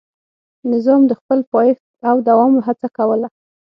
نظام 0.71 1.01
د 1.07 1.11
خپل 1.19 1.39
پایښت 1.53 1.83
او 2.09 2.15
دوام 2.27 2.53
هڅه 2.65 2.87
کوله. 2.97 3.27